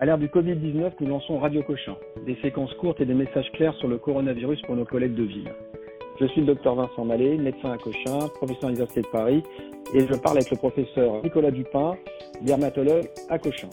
[0.00, 3.74] À l'ère du Covid-19, nous lançons Radio Cochin, des séquences courtes et des messages clairs
[3.78, 5.50] sur le coronavirus pour nos collègues de ville.
[6.20, 9.42] Je suis le docteur Vincent Mallet, médecin à Cochin, professeur à l'Université de Paris,
[9.92, 11.96] et je parle avec le professeur Nicolas Dupin,
[12.42, 13.70] dermatologue à Cochin.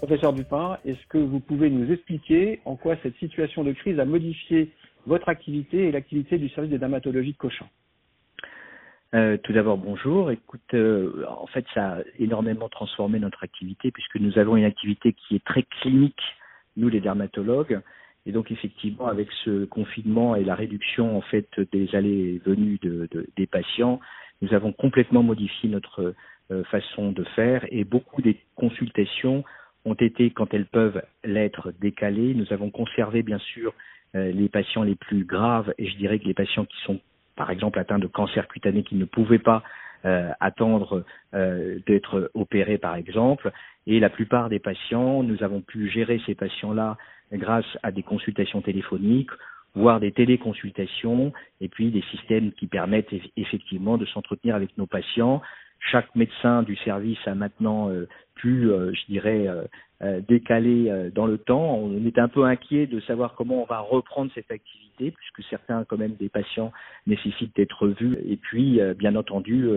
[0.00, 4.04] Professeur Dupin, est-ce que vous pouvez nous expliquer en quoi cette situation de crise a
[4.04, 4.70] modifié
[5.06, 7.66] votre activité et l'activité du service de dermatologie de Cochin?
[9.14, 10.30] Euh, tout d'abord, bonjour.
[10.30, 15.12] Écoute, euh, en fait, ça a énormément transformé notre activité puisque nous avons une activité
[15.12, 16.20] qui est très clinique,
[16.76, 17.80] nous les dermatologues.
[18.26, 22.78] Et donc, effectivement, avec ce confinement et la réduction en fait des allées et venues
[22.82, 24.00] de, des patients,
[24.42, 26.14] nous avons complètement modifié notre
[26.50, 29.44] euh, façon de faire et beaucoup des consultations
[29.84, 32.34] ont été, quand elles peuvent l'être, décalées.
[32.34, 33.74] Nous avons conservé, bien sûr,
[34.14, 37.00] les patients les plus graves et je dirais que les patients qui sont
[37.36, 39.62] par exemple atteints de cancer cutané qui ne pouvaient pas
[40.04, 43.50] euh, attendre euh, d'être opérés par exemple.
[43.86, 46.98] Et la plupart des patients, nous avons pu gérer ces patients-là
[47.32, 49.30] grâce à des consultations téléphoniques,
[49.74, 51.32] voire des téléconsultations,
[51.62, 55.40] et puis des systèmes qui permettent effectivement de s'entretenir avec nos patients
[55.90, 59.48] chaque médecin du service a maintenant euh, pu, euh, je dirais,
[60.28, 61.76] décaler dans le temps.
[61.78, 65.84] On est un peu inquiet de savoir comment on va reprendre cette activité, puisque certains,
[65.84, 66.72] quand même, des patients
[67.06, 68.18] nécessitent d'être vus.
[68.26, 69.68] Et puis, bien entendu,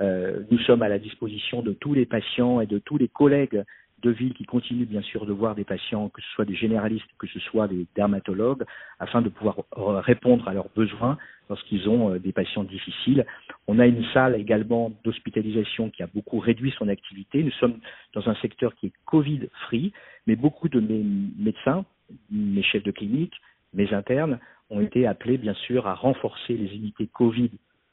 [0.00, 3.64] nous sommes à la disposition de tous les patients et de tous les collègues
[4.02, 7.08] de ville qui continuent bien sûr de voir des patients, que ce soit des généralistes,
[7.18, 8.64] que ce soit des dermatologues,
[8.98, 11.16] afin de pouvoir répondre à leurs besoins
[11.48, 13.24] lorsqu'ils ont euh, des patients difficiles.
[13.66, 17.42] On a une salle également d'hospitalisation qui a beaucoup réduit son activité.
[17.42, 17.78] Nous sommes
[18.14, 19.92] dans un secteur qui est Covid-free,
[20.26, 21.04] mais beaucoup de mes
[21.38, 21.84] médecins,
[22.30, 23.34] mes chefs de clinique,
[23.74, 24.38] mes internes
[24.70, 27.50] ont été appelés bien sûr à renforcer les unités Covid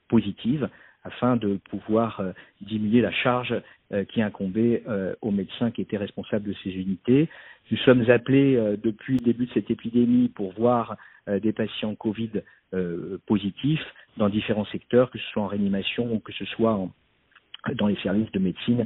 [0.07, 0.69] positives
[1.03, 3.53] afin de pouvoir euh, diminuer la charge
[3.91, 7.29] euh, qui incombait euh, aux médecins qui étaient responsables de ces unités.
[7.71, 12.43] Nous sommes appelés depuis le début de cette épidémie pour voir des patients Covid
[13.25, 13.85] positifs
[14.17, 16.77] dans différents secteurs, que ce soit en réanimation ou que ce soit
[17.75, 18.85] dans les services de médecine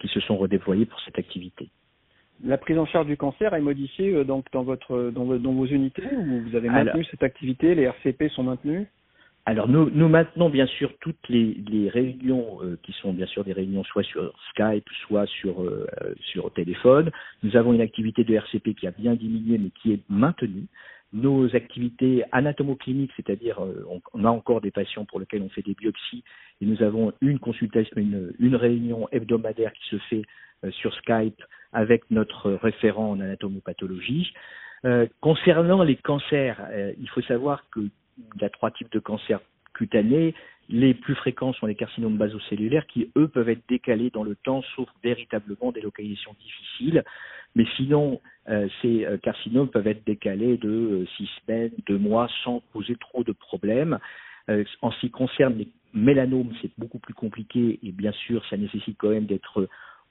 [0.00, 1.68] qui se sont redéployés pour cette activité.
[2.44, 6.42] La prise en charge du cancer est modifiée donc dans votre dans, vos unités ou
[6.42, 8.86] vous avez maintenu cette activité, les RCP sont maintenus?
[9.48, 13.44] Alors nous, nous maintenons bien sûr toutes les, les réunions euh, qui sont bien sûr
[13.44, 15.86] des réunions soit sur Skype, soit sur, euh,
[16.20, 17.10] sur téléphone.
[17.42, 20.66] Nous avons une activité de RCP qui a bien diminué mais qui est maintenue.
[21.14, 25.72] Nos activités anatomocliniques, c'est-à-dire euh, on, a encore des patients pour lesquels on fait des
[25.72, 26.24] biopsies
[26.60, 30.22] et nous avons une consultation, une, une réunion hebdomadaire qui se fait
[30.72, 31.40] sur Skype
[31.72, 34.32] avec notre référent en anatomopathologie.
[35.20, 36.60] concernant les cancers,
[36.98, 37.80] il faut savoir que
[38.34, 39.40] il y a trois types de cancers
[39.74, 40.34] cutanés.
[40.68, 44.62] Les plus fréquents sont les carcinomes basocellulaires qui, eux, peuvent être décalés dans le temps,
[44.76, 47.04] sauf véritablement des localisations difficiles.
[47.54, 52.28] Mais sinon, euh, ces euh, carcinomes peuvent être décalés de euh, six semaines, deux mois,
[52.44, 53.98] sans poser trop de problèmes.
[54.82, 58.96] en ce qui concerne les mélanomes, c'est beaucoup plus compliqué et bien sûr, ça nécessite
[58.98, 59.68] quand même d'être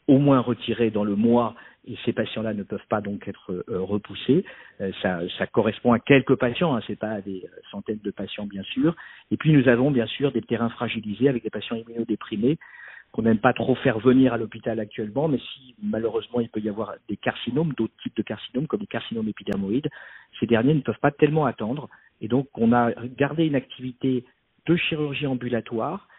[0.07, 1.56] au moins retirés dans le mois
[1.88, 4.44] et ces patients-là ne peuvent pas donc être euh, repoussés.
[4.81, 8.12] Euh, ça, ça, correspond à quelques patients, hein, c'est pas à des euh, centaines de
[8.12, 8.95] patients bien sûr.
[9.31, 12.57] Et puis nous avons bien sûr des terrains fragilisés avec des patients immunodéprimés
[13.13, 16.68] qu'on n'aime pas trop faire venir à l'hôpital actuellement, mais si malheureusement il peut y
[16.68, 19.89] avoir des carcinomes, d'autres types de carcinomes comme les carcinomes épidermoïdes,
[20.39, 21.89] ces derniers ne peuvent pas tellement attendre.
[22.19, 24.25] Et donc on a gardé une activité
[24.66, 26.09] de chirurgie ambulatoire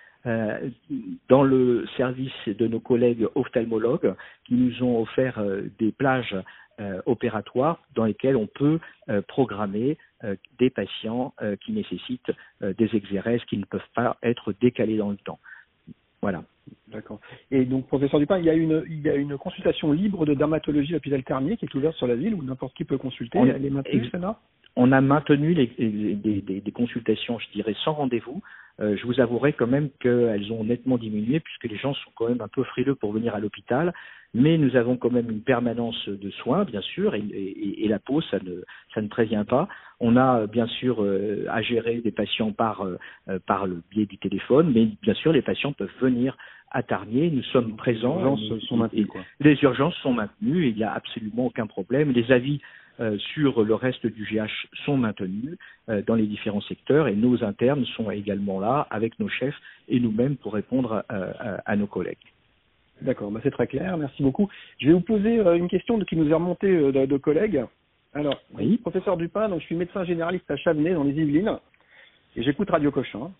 [1.28, 6.36] dans le service de nos collègues ophtalmologues qui nous ont offert euh, des plages
[6.80, 8.78] euh, opératoires dans lesquelles on peut
[9.26, 9.96] programmer
[10.58, 15.38] des patients qui nécessitent des exérèses qui ne peuvent pas être décalés dans le temps.
[16.22, 16.42] Voilà.
[16.88, 17.20] D'accord.
[17.50, 20.34] Et donc, professeur Dupin, il y a une, il y a une consultation libre de
[20.34, 23.38] dermatologie à l'hôpital Carmier qui est ouverte sur la ville où n'importe qui peut consulter.
[23.38, 24.10] Elle est maintenue,
[24.76, 28.42] On a maintenu les, des, consultations, je dirais, sans rendez-vous.
[28.80, 32.28] Euh, je vous avouerai quand même qu'elles ont nettement diminué puisque les gens sont quand
[32.28, 33.92] même un peu frileux pour venir à l'hôpital.
[34.34, 37.98] Mais nous avons quand même une permanence de soins, bien sûr, et, et, et la
[37.98, 38.62] peau, ça ne,
[38.94, 39.69] ça ne prévient pas.
[40.00, 42.98] On a bien sûr euh, à gérer des patients par, euh,
[43.46, 46.36] par le biais du téléphone, mais bien sûr, les patients peuvent venir
[46.70, 47.31] à Tarnier.
[47.31, 48.16] Nous sommes présents.
[48.16, 49.06] Les urgences sont maintenues.
[49.06, 49.22] Quoi.
[49.40, 50.69] Les urgences sont maintenues.
[50.69, 52.12] Il n'y a absolument aucun problème.
[52.12, 52.62] Les avis euh,
[53.18, 55.56] sur le reste du GH sont maintenus
[55.88, 59.54] euh, dans les différents secteurs et nos internes sont également là avec nos chefs
[59.88, 62.16] et nous-mêmes pour répondre à, nos collègues.
[63.00, 64.48] D'accord, bah c'est très clair, merci beaucoup.
[64.78, 67.64] Je vais vous poser euh, une question qui nous est remontée de, de collègues.
[68.12, 68.78] Alors, oui.
[68.78, 71.58] professeur Dupin, donc je suis médecin généraliste à Chavenay dans les Yvelines
[72.34, 73.30] et j'écoute Radio Cochin.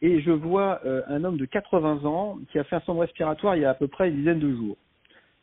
[0.00, 3.62] Et je vois un homme de 80 ans qui a fait un somme respiratoire il
[3.62, 4.78] y a à peu près une dizaine de jours.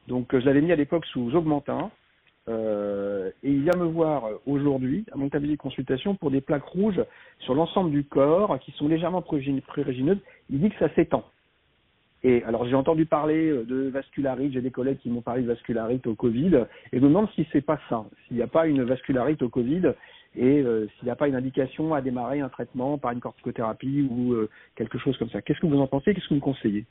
[0.07, 1.91] Donc je l'avais mis à l'époque sous Augmentin.
[2.49, 3.06] Euh,
[3.43, 7.03] et il vient me voir aujourd'hui à mon cabinet de consultation pour des plaques rouges
[7.39, 10.19] sur l'ensemble du corps qui sont légèrement prurigineuses.
[10.49, 11.23] Il dit que ça s'étend.
[12.23, 16.07] Et alors j'ai entendu parler de vascularite, j'ai des collègues qui m'ont parlé de vascularite
[16.07, 19.41] au Covid, et me demande si c'est pas ça, s'il n'y a pas une vascularite
[19.43, 19.93] au Covid
[20.35, 24.07] et euh, s'il n'y a pas une indication à démarrer un traitement par une corticothérapie
[24.09, 25.41] ou euh, quelque chose comme ça.
[25.41, 26.13] Qu'est-ce que vous en pensez?
[26.13, 26.85] Qu'est-ce que vous conseillez?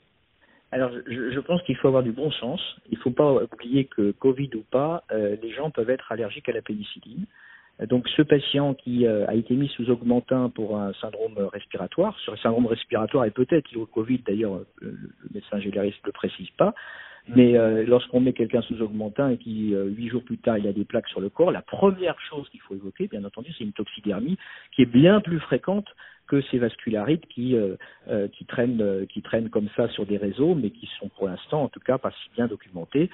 [0.71, 2.61] Alors, je, je pense qu'il faut avoir du bon sens.
[2.89, 6.49] Il ne faut pas oublier que Covid ou pas, euh, les gens peuvent être allergiques
[6.49, 7.25] à la pénicilline.
[7.87, 12.39] Donc, ce patient qui a été mis sous augmentin pour un syndrome respiratoire, sur le
[12.39, 14.97] syndrome respiratoire et peut-être lié au Covid, d'ailleurs, le
[15.31, 16.73] médecin généraliste ne le précise pas,
[17.35, 20.67] mais euh, lorsqu'on met quelqu'un sous augmentin et qui euh, huit jours plus tard il
[20.67, 23.63] a des plaques sur le corps, la première chose qu'il faut évoquer, bien entendu, c'est
[23.63, 24.37] une toxidermie
[24.73, 25.87] qui est bien plus fréquente
[26.27, 30.69] que ces vascularites qui euh, qui traînent qui traînent comme ça sur des réseaux, mais
[30.69, 33.09] qui sont pour l'instant en tout cas pas si bien documentés.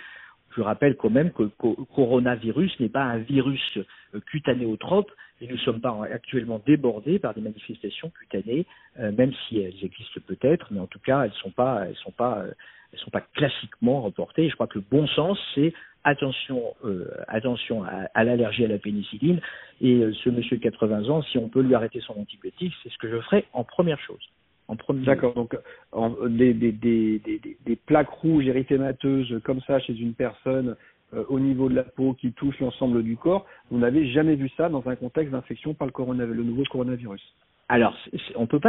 [0.55, 3.79] Je rappelle quand même que le coronavirus n'est pas un virus
[4.27, 5.11] cutanéotrope
[5.41, 8.67] et nous ne sommes pas actuellement débordés par des manifestations cutanées,
[8.99, 12.45] même si elles existent peut-être, mais en tout cas elles pas elles sont pas
[12.93, 14.49] elles sont pas classiquement reportées.
[14.49, 15.73] Je crois que le bon sens, c'est
[16.03, 19.41] attention, euh, attention à, l'allergie à la pénicilline.
[19.81, 22.91] Et euh, ce monsieur de 80 ans, si on peut lui arrêter son antibiotique, c'est
[22.91, 24.21] ce que je ferai en première chose.
[24.69, 25.33] En D'accord.
[25.33, 25.57] Donc,
[26.29, 30.77] des, plaques rouges érythémateuses comme ça chez une personne
[31.13, 34.49] euh, au niveau de la peau qui touche l'ensemble du corps, vous n'avez jamais vu
[34.55, 37.21] ça dans un contexte d'infection par le, le nouveau coronavirus
[37.69, 37.97] alors,
[38.35, 38.59] on peut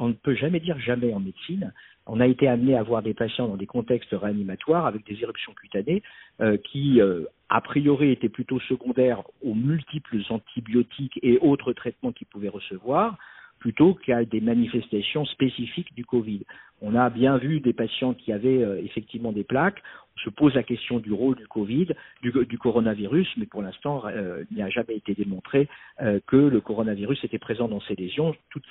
[0.00, 1.72] ne peut jamais dire jamais en médecine.
[2.06, 5.52] On a été amené à voir des patients dans des contextes réanimatoires avec des éruptions
[5.52, 6.02] cutanées
[6.40, 12.26] euh, qui, euh, a priori, étaient plutôt secondaires aux multiples antibiotiques et autres traitements qu'ils
[12.26, 13.18] pouvaient recevoir
[13.62, 16.40] plutôt qu'à des manifestations spécifiques du Covid.
[16.80, 19.80] On a bien vu des patients qui avaient euh, effectivement des plaques.
[20.16, 21.86] On se pose la question du rôle du Covid,
[22.22, 25.68] du, coronavirus, mais pour l'instant, euh, il n'y a jamais été démontré
[26.00, 28.34] euh, que le coronavirus était présent dans ces lésions.
[28.50, 28.64] Toutes,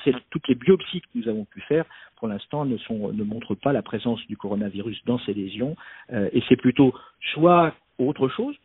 [0.49, 1.85] les biopsies que nous avons pu faire,
[2.17, 5.77] pour l'instant, ne montrent pas la présence du coronavirus dans ces lésions.
[6.11, 6.93] et c'est plutôt
[7.33, 8.55] soit autre chose,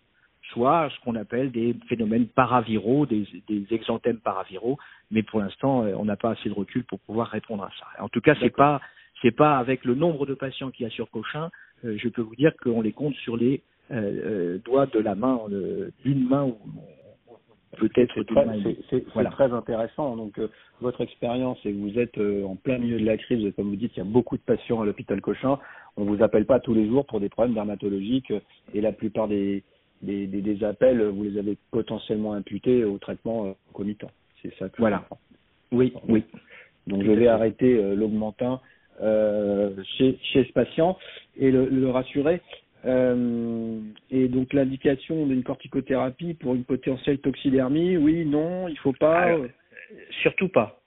[0.50, 4.78] soit ce qu'on appelle des phénomènes paraviraux, des, des exanthèmes paraviraux,
[5.10, 8.02] mais pour l'instant, euh, on n'a pas assez de recul pour pouvoir répondre à ça.
[8.02, 8.80] En tout cas, c'est pas
[9.22, 11.50] c'est pas avec le nombre de patients qu'il y a sur Cochin,
[11.84, 15.40] euh, je peux vous dire qu'on les compte sur les euh, doigts de la main,
[16.04, 16.58] d'une main ou
[17.78, 18.14] peut-être
[18.90, 20.16] c'est très, très intéressant.
[20.16, 20.38] Donc
[20.80, 23.98] votre expérience et vous êtes en plein milieu de la crise, comme vous dites, il
[23.98, 25.58] y a beaucoup de patients à l'hôpital Cochin.
[25.96, 28.32] On vous appelle pas tous les jours pour des problèmes dermatologiques
[28.74, 29.62] et la plupart des
[30.02, 34.10] des, des, des appels, vous les avez potentiellement imputés au traitement comitant.
[34.42, 35.04] C'est ça que Voilà.
[35.72, 36.24] Oui, oui.
[36.86, 38.60] Donc je vais arrêter euh, l'augmentin
[39.02, 40.96] euh, chez, chez ce patient
[41.36, 42.40] et le, le rassurer.
[42.84, 43.80] Euh,
[44.10, 49.36] et donc l'indication d'une corticothérapie pour une potentielle toxidermie, oui, non, il faut pas.
[50.22, 50.80] surtout pas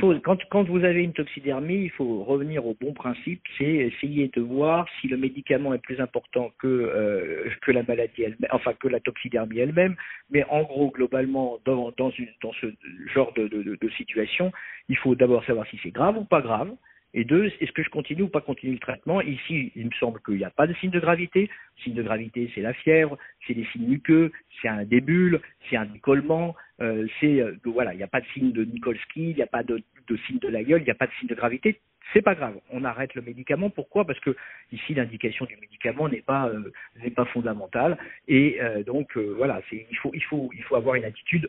[0.00, 4.28] faut, quand, quand vous avez une toxidermie, il faut revenir au bon principe, c'est essayer
[4.28, 8.72] de voir si le médicament est plus important que euh, que la maladie elle enfin
[8.74, 9.96] que la toxidermie elle-même.
[10.30, 12.66] Mais en gros, globalement, dans, dans, une, dans ce
[13.14, 14.52] genre de, de, de situation,
[14.88, 16.70] il faut d'abord savoir si c'est grave ou pas grave.
[17.12, 19.20] Et deux, est-ce que je continue ou pas continue le traitement?
[19.20, 21.50] Ici, il me semble qu'il n'y a pas de signe de gravité.
[21.78, 24.30] Le signe de gravité, c'est la fièvre, c'est des signes muqueux,
[24.62, 28.26] c'est un débule, c'est un décollement, euh, c'est euh, voilà, il n'y a pas de
[28.34, 30.90] signe de Nikolsky, il n'y a pas de, de signe de la gueule, il n'y
[30.90, 31.80] a pas de signe de gravité.
[32.12, 33.70] C'est pas grave, on arrête le médicament.
[33.70, 34.04] Pourquoi?
[34.04, 34.34] Parce que
[34.72, 36.72] ici l'indication du médicament n'est pas euh,
[37.02, 40.94] n'est pas fondamentale et euh, donc voilà, c'est il faut il faut il faut avoir
[40.96, 41.48] une attitude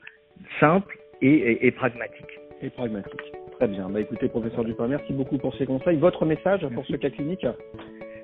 [0.60, 2.40] simple et, et, et pragmatique.
[2.62, 3.22] Et pragmatique.
[3.58, 3.90] Très bien.
[3.90, 5.98] Bah, écoutez, professeur Dupin, merci beaucoup pour ces conseils.
[5.98, 7.46] Votre message pour ce cas clinique?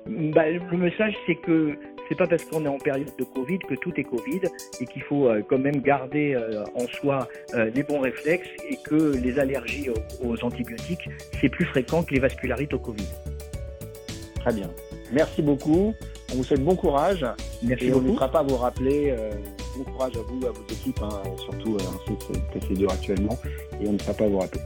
[0.08, 1.76] Bah, Le message, c'est que
[2.08, 4.40] c'est pas parce qu'on est en période de Covid que tout est Covid
[4.80, 8.76] et qu'il faut euh, quand même garder euh, en soi euh, les bons réflexes et
[8.76, 9.90] que les allergies
[10.24, 11.08] aux, antibiotiques,
[11.40, 13.06] c'est plus fréquent que les vascularites au Covid.
[14.40, 14.70] Très bien.
[15.12, 15.94] Merci beaucoup.
[16.32, 17.26] On vous souhaite bon courage.
[17.62, 18.00] Merci et beaucoup.
[18.00, 19.14] on n'hésitera pas à vous rappeler.
[19.76, 22.14] bon courage à vous, à vos équipes, hein, surtout euh,
[22.52, 23.38] c'est assez dur actuellement.
[23.80, 24.60] Et on ne sera pas à vous rappeler.